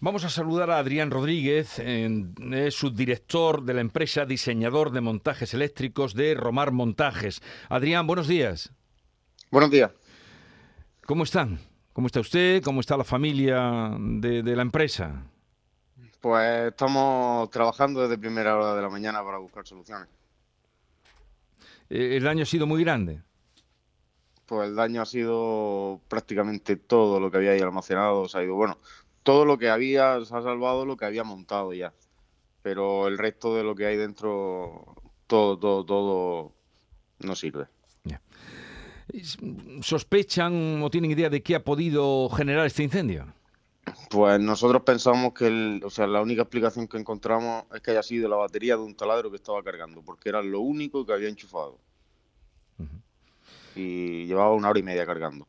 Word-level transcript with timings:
Vamos 0.00 0.24
a 0.24 0.30
saludar 0.30 0.70
a 0.70 0.78
Adrián 0.78 1.10
Rodríguez, 1.10 1.80
es 1.80 2.74
subdirector 2.74 3.64
de 3.64 3.74
la 3.74 3.80
empresa 3.80 4.24
diseñador 4.24 4.92
de 4.92 5.00
montajes 5.00 5.54
eléctricos 5.54 6.14
de 6.14 6.34
Romar 6.34 6.70
Montajes. 6.70 7.42
Adrián, 7.68 8.06
buenos 8.06 8.28
días. 8.28 8.72
Buenos 9.50 9.72
días. 9.72 9.90
¿Cómo 11.04 11.24
están? 11.24 11.58
¿Cómo 11.92 12.06
está 12.06 12.20
usted? 12.20 12.62
¿Cómo 12.62 12.78
está 12.80 12.96
la 12.96 13.02
familia 13.02 13.90
de, 13.98 14.44
de 14.44 14.54
la 14.54 14.62
empresa? 14.62 15.20
Pues 16.20 16.68
estamos 16.68 17.50
trabajando 17.50 18.02
desde 18.02 18.18
primera 18.18 18.56
hora 18.56 18.76
de 18.76 18.82
la 18.82 18.90
mañana 18.90 19.24
para 19.24 19.38
buscar 19.38 19.66
soluciones. 19.66 20.06
Eh, 21.90 22.16
¿El 22.16 22.22
daño 22.22 22.44
ha 22.44 22.46
sido 22.46 22.68
muy 22.68 22.84
grande? 22.84 23.20
Pues 24.46 24.68
el 24.68 24.76
daño 24.76 25.02
ha 25.02 25.06
sido 25.06 26.00
prácticamente 26.06 26.76
todo 26.76 27.18
lo 27.18 27.32
que 27.32 27.38
había 27.38 27.50
ahí 27.50 27.60
almacenado. 27.60 28.28
Se 28.28 28.38
ha 28.38 28.44
ido, 28.44 28.54
bueno, 28.54 28.78
todo 29.22 29.44
lo 29.44 29.58
que 29.58 29.68
había, 29.68 30.24
se 30.24 30.34
ha 30.34 30.42
salvado 30.42 30.84
lo 30.86 30.96
que 30.96 31.04
había 31.04 31.24
montado 31.24 31.72
ya. 31.72 31.92
Pero 32.62 33.08
el 33.08 33.18
resto 33.18 33.54
de 33.54 33.64
lo 33.64 33.74
que 33.74 33.86
hay 33.86 33.96
dentro, 33.96 34.94
todo, 35.26 35.58
todo, 35.58 35.84
todo 35.84 36.52
no 37.20 37.34
sirve. 37.34 37.66
¿Sospechan 39.80 40.82
o 40.82 40.90
tienen 40.90 41.10
idea 41.10 41.30
de 41.30 41.42
qué 41.42 41.54
ha 41.54 41.64
podido 41.64 42.28
generar 42.28 42.66
este 42.66 42.82
incendio? 42.82 43.26
Pues 44.10 44.38
nosotros 44.38 44.82
pensamos 44.82 45.32
que 45.32 45.46
el, 45.46 45.82
o 45.82 45.88
sea, 45.88 46.06
la 46.06 46.20
única 46.20 46.42
explicación 46.42 46.86
que 46.88 46.98
encontramos 46.98 47.64
es 47.74 47.80
que 47.80 47.92
haya 47.92 48.02
sido 48.02 48.28
la 48.28 48.36
batería 48.36 48.76
de 48.76 48.82
un 48.82 48.94
taladro 48.94 49.30
que 49.30 49.36
estaba 49.36 49.62
cargando, 49.62 50.02
porque 50.02 50.28
era 50.28 50.42
lo 50.42 50.60
único 50.60 51.06
que 51.06 51.12
había 51.12 51.28
enchufado. 51.28 51.78
Y 53.74 54.26
llevaba 54.26 54.52
una 54.54 54.68
hora 54.68 54.78
y 54.78 54.82
media 54.82 55.06
cargando. 55.06 55.46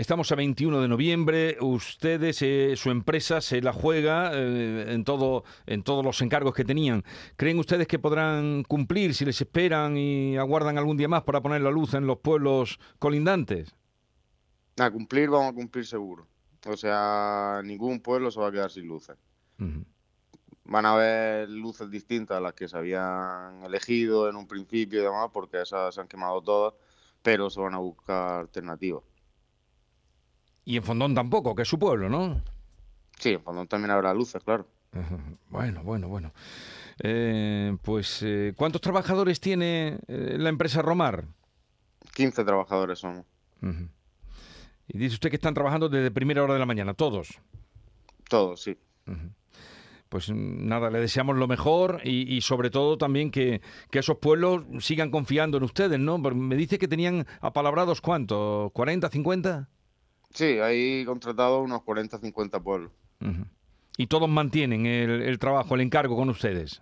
Estamos 0.00 0.32
a 0.32 0.34
21 0.34 0.80
de 0.80 0.88
noviembre, 0.88 1.58
ustedes, 1.60 2.40
eh, 2.40 2.72
su 2.74 2.88
empresa 2.88 3.42
se 3.42 3.60
la 3.60 3.74
juega 3.74 4.30
eh, 4.32 4.94
en, 4.94 5.04
todo, 5.04 5.44
en 5.66 5.82
todos 5.82 6.02
los 6.02 6.22
encargos 6.22 6.54
que 6.54 6.64
tenían. 6.64 7.04
¿Creen 7.36 7.58
ustedes 7.58 7.86
que 7.86 7.98
podrán 7.98 8.62
cumplir 8.62 9.14
si 9.14 9.26
les 9.26 9.38
esperan 9.38 9.98
y 9.98 10.38
aguardan 10.38 10.78
algún 10.78 10.96
día 10.96 11.06
más 11.06 11.24
para 11.24 11.42
poner 11.42 11.60
la 11.60 11.70
luz 11.70 11.92
en 11.92 12.06
los 12.06 12.16
pueblos 12.16 12.80
colindantes? 12.98 13.76
A 14.78 14.90
cumplir 14.90 15.28
vamos 15.28 15.52
a 15.52 15.54
cumplir 15.54 15.84
seguro. 15.84 16.26
O 16.66 16.78
sea, 16.78 17.60
ningún 17.62 18.00
pueblo 18.00 18.30
se 18.30 18.40
va 18.40 18.48
a 18.48 18.52
quedar 18.52 18.70
sin 18.70 18.88
luces. 18.88 19.18
Van 20.64 20.86
a 20.86 20.94
haber 20.94 21.50
luces 21.50 21.90
distintas 21.90 22.38
a 22.38 22.40
las 22.40 22.54
que 22.54 22.68
se 22.68 22.78
habían 22.78 23.64
elegido 23.64 24.30
en 24.30 24.36
un 24.36 24.48
principio 24.48 25.00
y 25.00 25.04
demás, 25.04 25.28
porque 25.30 25.60
esas 25.60 25.94
se 25.94 26.00
han 26.00 26.08
quemado 26.08 26.40
todas, 26.40 26.72
pero 27.20 27.50
se 27.50 27.60
van 27.60 27.74
a 27.74 27.78
buscar 27.78 28.40
alternativas. 28.40 29.02
Y 30.64 30.76
en 30.76 30.82
Fondón 30.82 31.14
tampoco, 31.14 31.54
que 31.54 31.62
es 31.62 31.68
su 31.68 31.78
pueblo, 31.78 32.08
¿no? 32.08 32.42
Sí, 33.18 33.30
en 33.30 33.42
Fondón 33.42 33.68
también 33.68 33.90
habrá 33.90 34.14
luces, 34.14 34.42
claro. 34.42 34.66
Bueno, 35.48 35.82
bueno, 35.84 36.08
bueno. 36.08 36.32
Eh, 37.02 37.76
pues, 37.82 38.22
eh, 38.22 38.52
¿cuántos 38.56 38.80
trabajadores 38.80 39.40
tiene 39.40 39.98
eh, 40.08 40.36
la 40.38 40.48
empresa 40.48 40.82
Romar? 40.82 41.24
15 42.14 42.44
trabajadores 42.44 42.98
somos. 42.98 43.24
Y 44.88 44.98
dice 44.98 45.14
usted 45.14 45.30
que 45.30 45.36
están 45.36 45.54
trabajando 45.54 45.88
desde 45.88 46.10
primera 46.10 46.42
hora 46.42 46.54
de 46.54 46.60
la 46.60 46.66
mañana, 46.66 46.94
todos. 46.94 47.38
Todos, 48.28 48.62
sí. 48.62 48.76
Pues 50.08 50.30
nada, 50.30 50.90
le 50.90 50.98
deseamos 50.98 51.36
lo 51.36 51.46
mejor 51.46 52.00
y, 52.04 52.40
sobre 52.40 52.70
todo 52.70 52.98
también 52.98 53.30
que, 53.30 53.60
que, 53.90 54.00
esos 54.00 54.18
pueblos 54.18 54.64
sigan 54.80 55.10
confiando 55.10 55.58
en 55.58 55.62
ustedes, 55.62 56.00
¿no? 56.00 56.18
Me 56.18 56.56
dice 56.56 56.78
que 56.78 56.88
tenían 56.88 57.26
apalabrados 57.40 58.00
cuántos, 58.00 58.72
¿40, 58.72 59.10
50? 59.10 59.68
Sí, 60.32 60.44
hay 60.44 61.04
contratado 61.04 61.60
unos 61.60 61.82
40, 61.82 62.18
50 62.18 62.60
pueblos. 62.60 62.92
¿Y 63.96 64.06
todos 64.06 64.28
mantienen 64.28 64.86
el, 64.86 65.38
trabajo, 65.38 65.74
el 65.74 65.82
encargo 65.82 66.16
con 66.16 66.30
ustedes? 66.30 66.80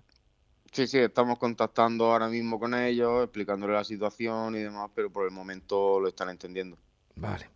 Sí, 0.71 0.87
sí, 0.87 0.99
estamos 0.99 1.39
contactando 1.39 2.13
ahora 2.13 2.29
mismo 2.29 2.61
con 2.61 2.75
ellos, 2.75 3.25
explicándoles 3.25 3.75
la 3.75 3.85
situación 3.85 4.55
y 4.55 4.61
demás, 4.61 4.91
pero 4.95 5.11
por 5.11 5.25
el 5.25 5.33
momento 5.33 5.99
lo 5.99 6.09
están 6.09 6.29
entendiendo. 6.29 6.77
Vale. 7.17 7.49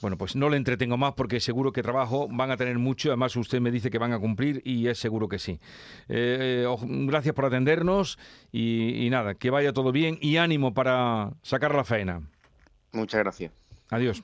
Bueno, 0.00 0.16
pues 0.16 0.34
no 0.34 0.48
le 0.48 0.56
entretengo 0.56 0.96
más 0.96 1.12
porque 1.12 1.40
seguro 1.40 1.72
que 1.72 1.82
trabajo 1.82 2.26
van 2.30 2.50
a 2.50 2.56
tener 2.56 2.78
mucho. 2.78 3.10
Además, 3.10 3.36
usted 3.36 3.60
me 3.60 3.70
dice 3.70 3.90
que 3.90 3.98
van 3.98 4.14
a 4.14 4.18
cumplir 4.18 4.62
y 4.64 4.86
es 4.86 4.98
seguro 4.98 5.28
que 5.28 5.38
sí. 5.38 5.60
Eh, 6.08 6.64
gracias 6.80 7.34
por 7.34 7.44
atendernos 7.44 8.18
y, 8.50 9.04
y 9.04 9.10
nada, 9.10 9.34
que 9.34 9.50
vaya 9.50 9.74
todo 9.74 9.92
bien 9.92 10.18
y 10.22 10.38
ánimo 10.38 10.72
para 10.72 11.34
sacar 11.42 11.74
la 11.74 11.84
faena. 11.84 12.22
Muchas 12.92 13.20
gracias. 13.20 13.52
Adiós. 13.90 14.22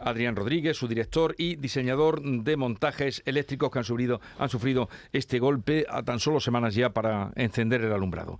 Adrián 0.00 0.36
Rodríguez, 0.36 0.76
su 0.76 0.88
director 0.88 1.34
y 1.38 1.56
diseñador 1.56 2.22
de 2.22 2.56
montajes 2.56 3.22
eléctricos 3.24 3.70
que 3.70 3.78
han 3.78 3.84
sufrido, 3.84 4.20
han 4.38 4.48
sufrido 4.48 4.88
este 5.12 5.38
golpe 5.38 5.86
a 5.88 6.02
tan 6.02 6.20
solo 6.20 6.40
semanas 6.40 6.74
ya 6.74 6.90
para 6.90 7.32
encender 7.36 7.82
el 7.82 7.92
alumbrado. 7.92 8.38